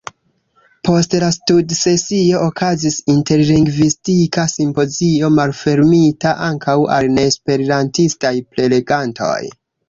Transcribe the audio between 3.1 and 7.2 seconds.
interlingvistika simpozio, malfermita ankaŭ al